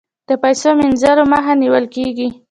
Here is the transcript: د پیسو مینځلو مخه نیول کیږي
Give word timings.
د 0.29 0.31
پیسو 0.43 0.69
مینځلو 0.79 1.23
مخه 1.31 1.53
نیول 1.61 1.85
کیږي 1.95 2.27